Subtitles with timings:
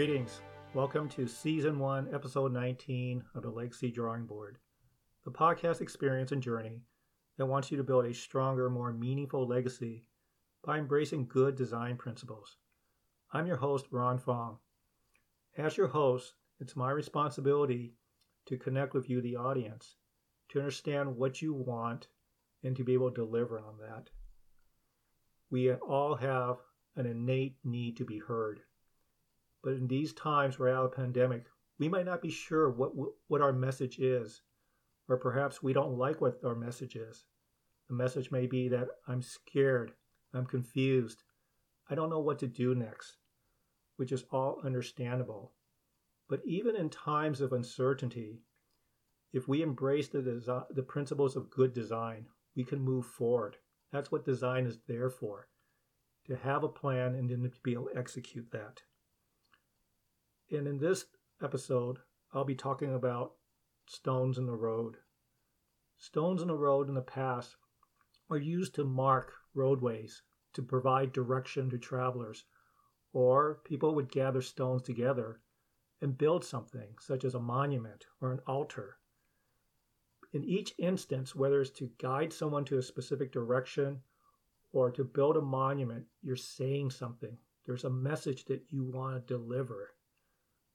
[0.00, 0.40] Greetings.
[0.72, 4.56] Welcome to Season 1, Episode 19 of the Legacy Drawing Board,
[5.26, 6.80] the podcast experience and journey
[7.36, 10.06] that wants you to build a stronger, more meaningful legacy
[10.64, 12.56] by embracing good design principles.
[13.34, 14.56] I'm your host, Ron Fong.
[15.58, 17.92] As your host, it's my responsibility
[18.46, 19.96] to connect with you, the audience,
[20.48, 22.08] to understand what you want
[22.64, 24.08] and to be able to deliver on that.
[25.50, 26.56] We all have
[26.96, 28.62] an innate need to be heard.
[29.62, 31.44] But in these times we're out of pandemic,
[31.78, 32.92] we might not be sure what,
[33.28, 34.42] what our message is,
[35.08, 37.24] or perhaps we don't like what our message is.
[37.88, 39.92] The message may be that I'm scared,
[40.32, 41.24] I'm confused,
[41.88, 43.16] I don't know what to do next,
[43.96, 45.52] which is all understandable.
[46.28, 48.42] But even in times of uncertainty,
[49.32, 53.56] if we embrace the, the principles of good design, we can move forward.
[53.92, 55.48] That's what design is there for
[56.26, 58.82] to have a plan and then to be able to execute that.
[60.52, 61.04] And in this
[61.40, 61.98] episode,
[62.32, 63.34] I'll be talking about
[63.86, 64.96] stones in the road.
[65.96, 67.54] Stones in the road in the past
[68.28, 70.22] were used to mark roadways,
[70.54, 72.46] to provide direction to travelers,
[73.12, 75.40] or people would gather stones together
[76.00, 78.98] and build something, such as a monument or an altar.
[80.32, 84.02] In each instance, whether it's to guide someone to a specific direction
[84.72, 87.36] or to build a monument, you're saying something.
[87.66, 89.94] There's a message that you want to deliver.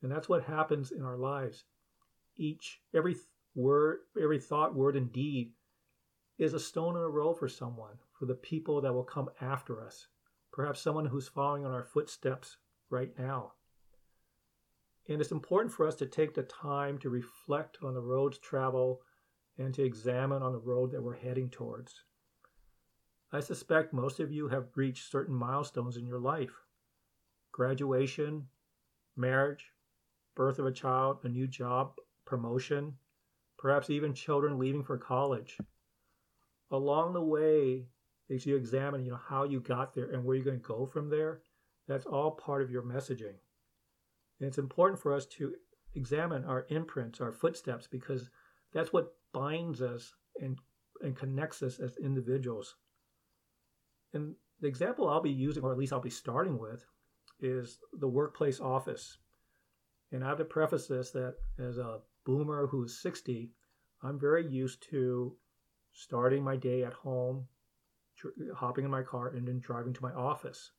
[0.06, 1.64] And that's what happens in our lives.
[2.36, 3.16] Each, every
[3.56, 5.50] word, every thought, word, and deed
[6.38, 9.84] is a stone in a row for someone, for the people that will come after
[9.84, 10.06] us.
[10.52, 13.54] Perhaps someone who's following on our footsteps right now.
[15.08, 19.02] And it's important for us to take the time to reflect on the roads travel
[19.58, 22.04] and to examine on the road that we're heading towards.
[23.32, 26.52] I suspect most of you have reached certain milestones in your life
[27.50, 28.46] graduation,
[29.16, 29.72] marriage,
[30.36, 32.94] birth of a child, a new job, promotion,
[33.58, 35.58] perhaps even children leaving for college.
[36.70, 37.86] Along the way,
[38.30, 40.86] as you examine, you know, how you got there and where you're going to go
[40.86, 41.40] from there,
[41.88, 43.34] that's all part of your messaging.
[44.40, 45.54] And it's important for us to
[45.94, 48.28] examine our imprints, our footsteps, because
[48.72, 50.58] that's what binds us and,
[51.02, 52.74] and connects us as individuals.
[54.12, 56.84] And the example I'll be using, or at least I'll be starting with,
[57.40, 59.18] is the workplace office.
[60.12, 63.50] And I have to preface this that as a boomer who's 60,
[64.02, 65.36] I'm very used to
[65.92, 67.48] starting my day at home,
[68.54, 70.70] hopping in my car, and then driving to my office.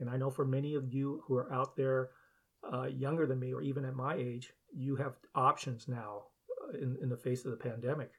[0.00, 2.10] And I know for many of you who are out there
[2.72, 6.24] uh, younger than me, or even at my age, you have options now
[6.62, 8.12] uh, in, in the face of the pandemic.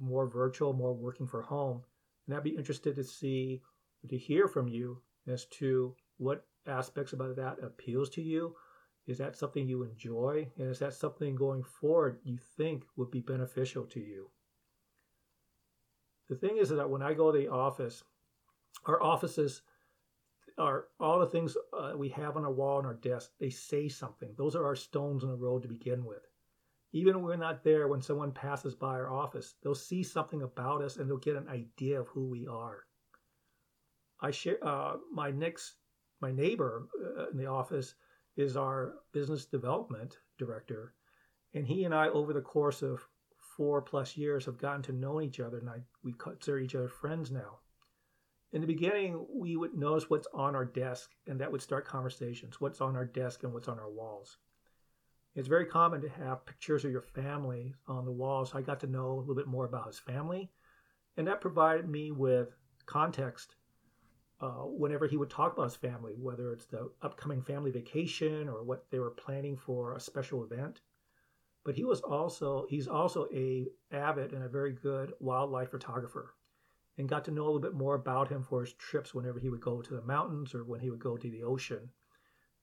[0.00, 1.82] More virtual, more working from home.
[2.26, 3.62] And I'd be interested to see,
[4.08, 8.54] to hear from you as to what aspects about that appeals to you
[9.08, 10.46] is that something you enjoy?
[10.58, 14.28] And is that something going forward you think would be beneficial to you?
[16.28, 18.04] The thing is that when I go to the office,
[18.84, 19.62] our offices
[20.58, 23.88] are all the things uh, we have on our wall and our desk, they say
[23.88, 24.34] something.
[24.36, 26.26] Those are our stones in the road to begin with.
[26.92, 30.82] Even when we're not there, when someone passes by our office, they'll see something about
[30.82, 32.84] us and they'll get an idea of who we are.
[34.20, 35.76] I share uh, my next
[36.20, 36.88] my neighbor
[37.18, 37.94] uh, in the office
[38.38, 40.94] is our business development director.
[41.54, 43.04] And he and I, over the course of
[43.56, 46.88] four plus years, have gotten to know each other, and I, we consider each other
[46.88, 47.58] friends now.
[48.52, 52.60] In the beginning, we would notice what's on our desk, and that would start conversations
[52.60, 54.38] what's on our desk and what's on our walls.
[55.34, 58.54] It's very common to have pictures of your family on the walls.
[58.54, 60.52] I got to know a little bit more about his family,
[61.16, 62.56] and that provided me with
[62.86, 63.56] context
[64.40, 68.62] uh, whenever he would talk about his family, whether it's the upcoming family vacation or
[68.62, 70.80] what they were planning for a special event.
[71.64, 76.34] But he was also he's also a avid and a very good wildlife photographer,
[76.96, 79.48] and got to know a little bit more about him for his trips whenever he
[79.48, 81.90] would go to the mountains or when he would go to the ocean.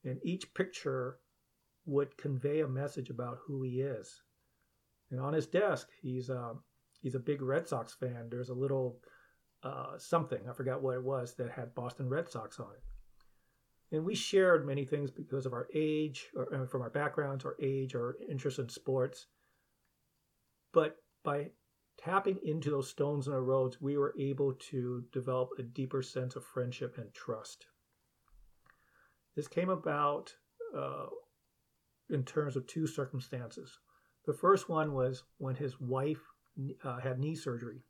[0.04, 1.20] And each picture
[1.86, 4.22] would convey a message about who he is.
[5.12, 6.54] And on his desk, he's a,
[7.02, 8.28] he's a big Red Sox fan.
[8.30, 9.00] There's a little
[9.66, 13.96] uh, something, I forgot what it was, that had Boston Red Sox on it.
[13.96, 17.56] And we shared many things because of our age, or uh, from our backgrounds, our
[17.60, 19.26] age, our interest in sports.
[20.72, 21.50] But by
[21.98, 26.36] tapping into those stones in our roads, we were able to develop a deeper sense
[26.36, 27.66] of friendship and trust.
[29.36, 30.32] This came about
[30.78, 31.08] uh,
[32.12, 33.80] in terms of two circumstances.
[34.28, 36.22] The first one was when his wife
[36.84, 37.82] uh, had knee surgery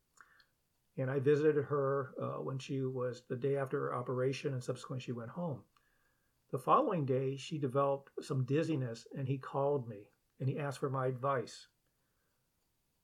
[0.97, 5.03] and I visited her uh, when she was the day after her operation, and subsequently
[5.03, 5.61] she went home.
[6.51, 10.89] The following day, she developed some dizziness and he called me and he asked for
[10.89, 11.67] my advice.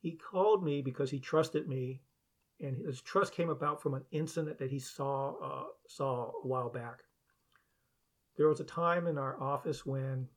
[0.02, 2.02] He called me because he trusted me,
[2.60, 6.70] and his trust came about from an incident that he saw uh, saw a while
[6.70, 7.04] back.
[8.38, 10.28] There was a time in our office when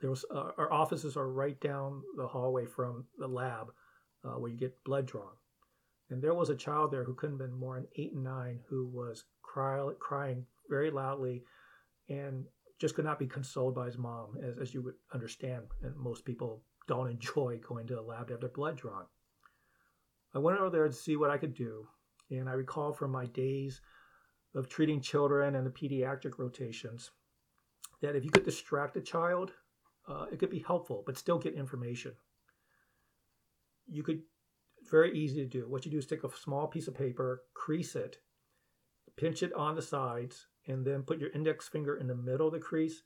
[0.00, 3.72] there was uh, our offices are right down the hallway from the lab
[4.24, 5.36] uh, where you get blood drawn,
[6.10, 8.60] and there was a child there who couldn't have been more than eight and nine
[8.68, 11.44] who was cry, crying very loudly,
[12.08, 12.44] and
[12.78, 15.64] just could not be consoled by his mom, as, as you would understand.
[15.82, 19.04] And most people don't enjoy going to the lab to have their blood drawn.
[20.34, 21.86] I went over there to see what I could do,
[22.30, 23.80] and I recall from my days
[24.54, 27.10] of treating children and the pediatric rotations
[28.00, 29.52] that if you could distract a child,
[30.06, 32.12] uh, it could be helpful, but still get information.
[33.90, 34.22] You could,
[34.88, 35.68] very easy to do.
[35.68, 38.18] What you do is take a small piece of paper, crease it,
[39.16, 42.52] pinch it on the sides, and then put your index finger in the middle of
[42.52, 43.02] the crease,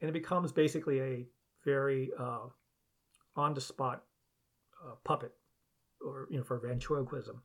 [0.00, 1.26] and it becomes basically a
[1.64, 2.46] very uh,
[3.36, 4.04] on the spot
[4.84, 5.32] uh, puppet
[6.04, 7.42] or you know for ventriloquism.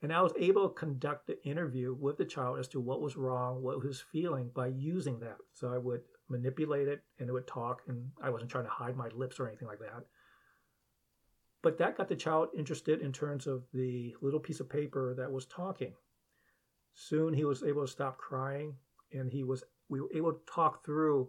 [0.00, 3.16] And i was able to conduct the interview with the child as to what was
[3.16, 5.38] wrong what was feeling by using that.
[5.54, 8.96] So i would manipulate it and it would talk and i wasn't trying to hide
[8.96, 10.04] my lips or anything like that
[11.68, 15.30] but that got the child interested in terms of the little piece of paper that
[15.30, 15.92] was talking
[16.94, 18.74] soon he was able to stop crying
[19.12, 21.28] and he was we were able to talk through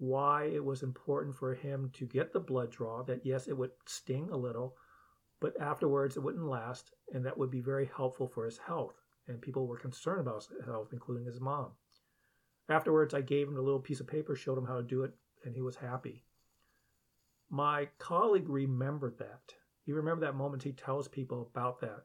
[0.00, 3.70] why it was important for him to get the blood draw, that yes, it would
[3.84, 4.74] sting a little,
[5.40, 8.94] but afterwards it wouldn't last, and that would be very helpful for his health.
[9.28, 11.72] And people were concerned about his health, including his mom.
[12.70, 15.12] Afterwards, I gave him a little piece of paper, showed him how to do it,
[15.44, 16.24] and he was happy.
[17.50, 19.54] My colleague remembered that.
[19.90, 22.04] He remembered that moment he tells people about that.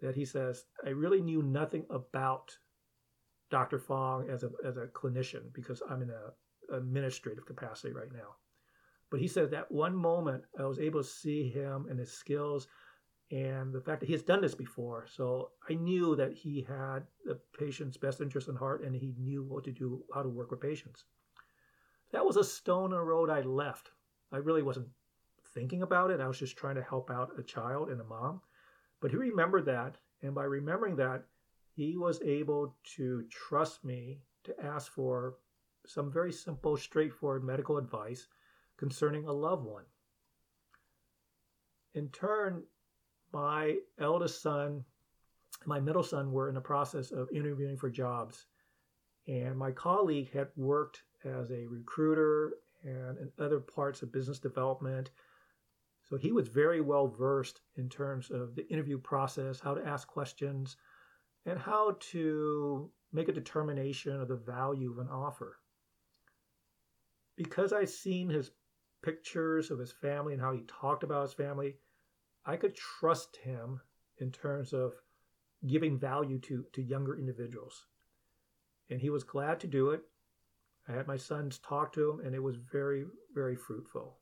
[0.00, 2.58] That he says, I really knew nothing about
[3.48, 3.78] Dr.
[3.78, 8.34] Fong as a, as a clinician because I'm in a administrative capacity right now.
[9.08, 12.66] But he said that one moment I was able to see him and his skills
[13.30, 15.06] and the fact that he has done this before.
[15.06, 19.44] So I knew that he had the patient's best interest in heart and he knew
[19.44, 21.04] what to do, how to work with patients.
[22.10, 23.92] That was a stone in the road I left.
[24.32, 24.88] I really wasn't
[25.54, 26.20] thinking about it.
[26.20, 28.40] I was just trying to help out a child and a mom.
[29.00, 29.96] But he remembered that.
[30.22, 31.24] And by remembering that,
[31.74, 35.36] he was able to trust me to ask for
[35.86, 38.28] some very simple, straightforward medical advice
[38.76, 39.84] concerning a loved one.
[41.94, 42.62] In turn,
[43.32, 44.84] my eldest son,
[45.66, 48.46] my middle son were in the process of interviewing for jobs.
[49.26, 52.54] And my colleague had worked as a recruiter
[52.84, 55.10] and in other parts of business development.
[56.08, 60.06] So he was very well versed in terms of the interview process, how to ask
[60.08, 60.76] questions,
[61.46, 65.58] and how to make a determination of the value of an offer
[67.36, 68.50] because I'd seen his
[69.02, 71.76] pictures of his family and how he talked about his family,
[72.44, 73.80] I could trust him
[74.18, 74.92] in terms of
[75.66, 77.86] giving value to, to younger individuals.
[78.90, 80.02] And he was glad to do it.
[80.88, 83.04] I had my sons talk to him, and it was very,
[83.34, 84.18] very fruitful.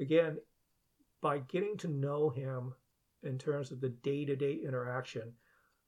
[0.00, 0.38] Again,
[1.22, 2.74] by getting to know him
[3.22, 5.32] in terms of the day to day interaction,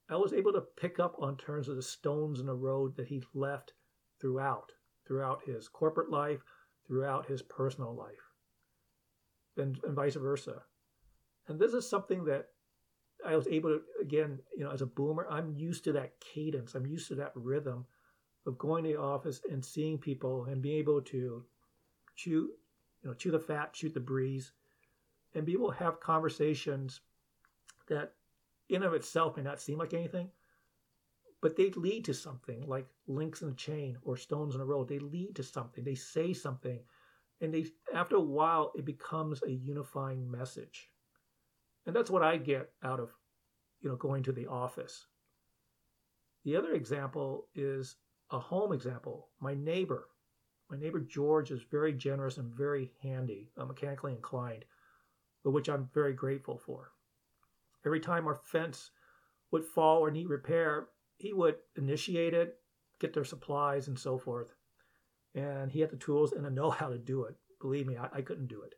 [0.09, 3.09] I was able to pick up on terms of the stones in the road that
[3.09, 3.75] he left
[4.21, 4.73] throughout
[5.07, 6.41] throughout his corporate life,
[6.87, 8.31] throughout his personal life,
[9.57, 10.62] and, and vice versa.
[11.47, 12.47] And this is something that
[13.26, 16.75] I was able to, again, you know, as a boomer, I'm used to that cadence.
[16.75, 17.85] I'm used to that rhythm
[18.47, 21.45] of going to the office and seeing people and being able to
[22.17, 22.50] chew,
[23.03, 24.53] you know, chew the fat, shoot the breeze,
[25.35, 27.00] and be able to have conversations
[27.88, 28.12] that
[28.69, 30.31] in of itself may not seem like anything,
[31.43, 34.88] but they lead to something like links in a chain or stones in a road.
[34.88, 35.85] They lead to something.
[35.85, 36.81] They say something,
[37.41, 40.91] and they after a while it becomes a unifying message.
[41.87, 43.11] And that's what I get out of,
[43.83, 45.07] you know, going to the office.
[46.45, 47.97] The other example is
[48.31, 49.29] a home example.
[49.41, 50.09] My neighbor,
[50.71, 54.64] my neighbor George is very generous and very handy, uh, mechanically inclined,
[55.45, 56.91] for which I'm very grateful for.
[57.85, 58.91] Every time our fence
[59.53, 62.57] would fall or need repair, he would initiate it,
[62.99, 64.55] get their supplies, and so forth.
[65.35, 67.35] And he had the tools and the know how to do it.
[67.61, 68.75] Believe me, I, I couldn't do it.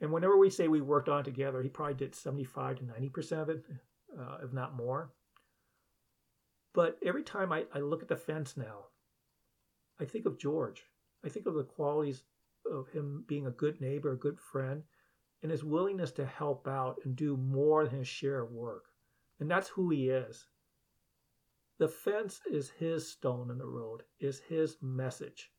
[0.00, 3.48] And whenever we say we worked on together, he probably did 75 to 90% of
[3.48, 3.64] it,
[4.18, 5.12] uh, if not more.
[6.74, 8.86] But every time I, I look at the fence now,
[10.00, 10.82] I think of George.
[11.24, 12.24] I think of the qualities
[12.70, 14.82] of him being a good neighbor, a good friend,
[15.46, 18.86] and his willingness to help out and do more than his share of work.
[19.38, 20.48] And that's who he is.
[21.78, 25.52] The fence is his stone in the road, is his message.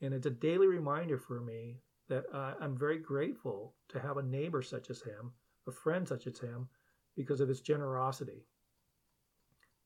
[0.00, 1.78] And it's a daily reminder for me
[2.08, 5.30] that uh, I'm very grateful to have a neighbor such as him,
[5.68, 6.68] a friend such as him,
[7.14, 8.48] because of his generosity.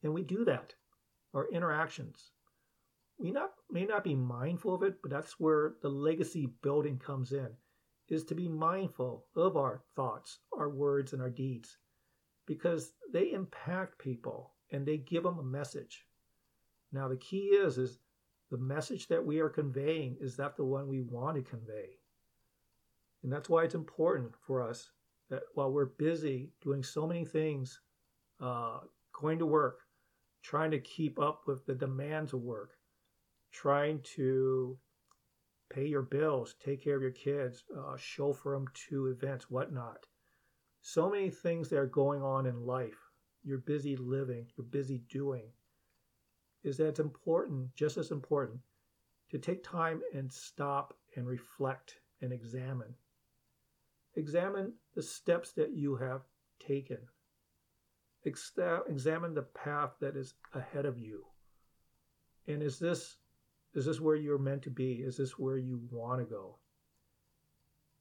[0.03, 0.73] And we do that,
[1.35, 2.31] our interactions.
[3.19, 7.33] We not, may not be mindful of it, but that's where the legacy building comes
[7.33, 7.51] in,
[8.09, 11.79] is to be mindful of our thoughts, our words, and our deeds,
[12.47, 16.07] because they impact people and they give them a message.
[16.93, 17.99] Now the key is, is
[18.51, 21.99] the message that we are conveying, is that the one we want to convey?
[23.23, 24.91] And that's why it's important for us
[25.31, 27.81] that while we're busy doing so many things,
[28.41, 28.81] uh,
[29.13, 29.81] going to work,
[30.43, 32.73] trying to keep up with the demands of work,
[33.53, 34.77] trying to
[35.73, 40.07] pay your bills, take care of your kids, uh, chauffeur them to events, whatnot.
[40.83, 42.99] So many things that are going on in life.
[43.43, 45.51] You're busy living, you're busy doing.
[46.63, 48.61] Is that it's important, just as important,
[49.31, 52.95] to take time and stop and reflect and examine.
[54.15, 56.23] Examine the steps that you have
[56.61, 56.99] taken.
[58.25, 61.25] Examine the path that is ahead of you.
[62.47, 63.17] And is this
[63.75, 64.95] is this where you're meant to be?
[64.95, 66.57] Is this where you want to go?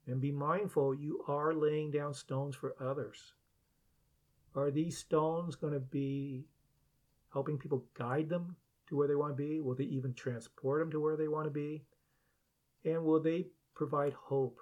[0.07, 3.33] And be mindful you are laying down stones for others.
[4.55, 6.45] Are these stones going to be
[7.31, 8.55] helping people guide them
[8.87, 9.61] to where they want to be?
[9.61, 11.85] Will they even transport them to where they want to be?
[12.83, 14.59] And will they provide hope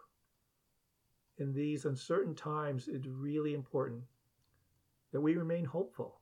[1.40, 4.04] in these uncertain times, it's really important
[5.12, 6.20] that we remain hopeful.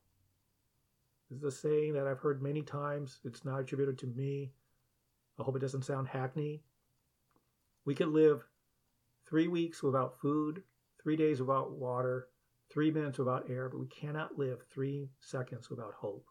[1.29, 3.19] This is a saying that I've heard many times.
[3.25, 4.51] It's not attributed to me.
[5.39, 6.63] I hope it doesn't sound hackney.
[7.85, 8.43] We could live
[9.27, 10.63] three weeks without food,
[11.01, 12.27] three days without water,
[12.69, 16.25] three minutes without air, but we cannot live three seconds without hope.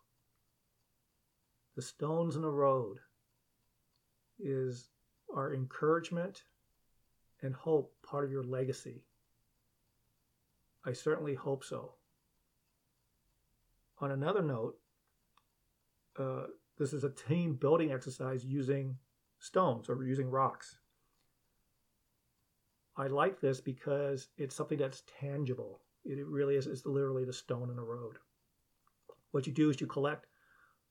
[1.77, 2.99] The stones in the road
[4.39, 4.89] is
[5.35, 6.43] our encouragement
[7.43, 9.05] and hope part of your legacy?
[10.85, 11.95] I certainly hope so.
[13.99, 14.79] On another note,
[16.19, 16.45] uh,
[16.79, 18.97] this is a team building exercise using
[19.39, 20.79] stones or using rocks.
[22.97, 25.81] I like this because it's something that's tangible.
[26.05, 28.17] It really is, it's literally the stone in the road.
[29.33, 30.27] What you do is you collect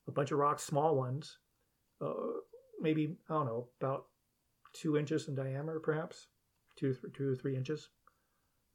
[0.08, 1.38] a bunch of rocks, small ones,
[2.02, 2.14] uh,
[2.80, 4.06] maybe, I don't know, about
[4.74, 6.28] two inches in diameter, perhaps,
[6.76, 7.90] two, two or three inches.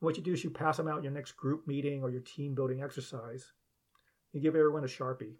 [0.00, 2.22] what you do is you pass them out in your next group meeting or your
[2.22, 3.52] team building exercise.
[4.32, 5.34] You give everyone a Sharpie.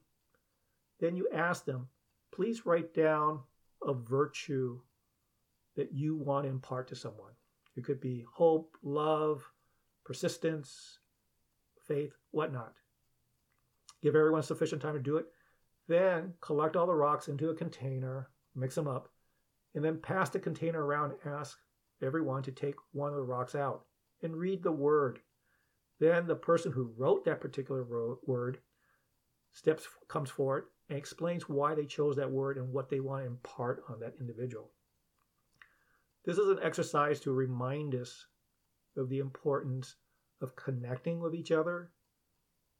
[1.00, 1.88] Then you ask them,
[2.33, 3.40] please write down
[3.83, 4.80] a virtue
[5.76, 7.33] that you want to impart to someone.
[7.76, 9.42] It could be hope, love,
[10.04, 10.99] persistence,
[11.87, 12.75] faith, whatnot.
[14.02, 15.26] Give everyone sufficient time to do it.
[15.88, 19.09] Then collect all the rocks into a container, mix them up,
[19.75, 21.59] and then pass the container around and ask
[22.02, 23.85] everyone to take one of the rocks out
[24.23, 25.21] and read the word.
[25.99, 27.85] Then the person who wrote that particular
[28.26, 28.59] word
[29.52, 33.28] steps comes forward and explains why they chose that word and what they want to
[33.28, 34.70] impart on that individual.
[36.25, 38.26] This is an exercise to remind us
[38.97, 39.94] of the importance
[40.42, 41.92] of connecting with each other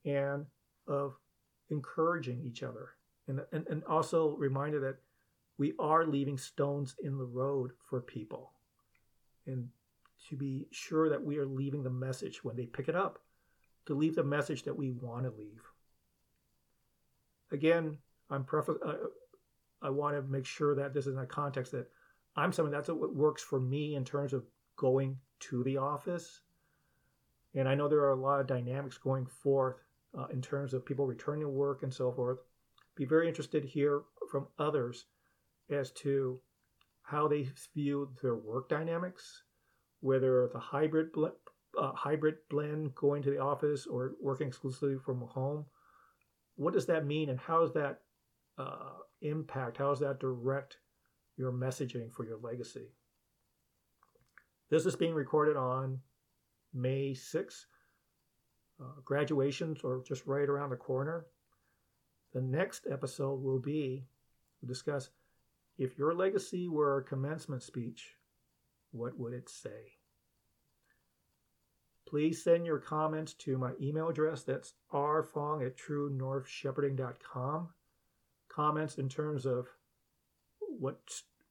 [0.05, 0.45] and
[0.89, 1.15] of
[1.71, 2.91] encouraging each other.
[3.29, 4.97] And, and, and also reminder that
[5.57, 8.51] we are leaving stones in the road for people
[9.47, 9.69] and
[10.29, 13.21] to be sure that we are leaving the message when they pick it up,
[13.87, 15.63] to leave the message that we want to leave.
[17.53, 17.99] Again,
[18.31, 19.07] I'm prefer- uh,
[19.83, 21.89] I want to make sure that this is in a context that
[22.37, 24.45] I'm someone that's what works for me in terms of
[24.77, 26.41] going to the office.
[27.55, 29.77] And I know there are a lot of dynamics going forth
[30.17, 32.39] uh, in terms of people returning to work and so forth.
[32.95, 35.07] Be very interested to hear from others
[35.71, 36.41] as to
[37.03, 39.43] how they view their work dynamics,
[40.01, 41.27] whether a hybrid bl-
[41.79, 45.65] uh, hybrid blend, going to the office or working exclusively from home.
[46.61, 48.01] What does that mean, and how does that
[48.59, 49.79] uh, impact?
[49.79, 50.77] How does that direct
[51.39, 52.93] your messaging for your legacy?
[54.69, 56.01] This is being recorded on
[56.75, 57.65] May 6th.
[58.79, 61.25] Uh, graduations are just right around the corner.
[62.35, 64.05] The next episode will be
[64.61, 65.09] we'll discuss
[65.79, 68.17] if your legacy were a commencement speech,
[68.91, 69.95] what would it say?
[72.11, 74.43] Please send your comments to my email address.
[74.43, 77.69] That's rfong at truenorthshepherding.com.
[78.49, 79.69] Comments in terms of
[80.59, 80.99] what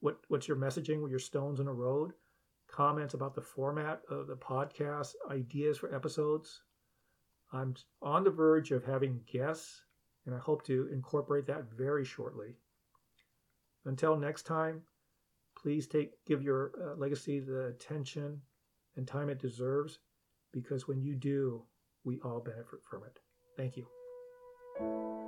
[0.02, 2.12] what what's your messaging with your stones in a road?
[2.70, 6.62] Comments about the format of the podcast, ideas for episodes.
[7.54, 9.84] I'm on the verge of having guests,
[10.26, 12.58] and I hope to incorporate that very shortly.
[13.86, 14.82] Until next time,
[15.58, 18.42] please take give your uh, legacy the attention
[18.98, 20.00] and time it deserves
[20.52, 21.64] because when you do,
[22.04, 23.20] we all benefit from it.
[23.58, 25.19] Thank you.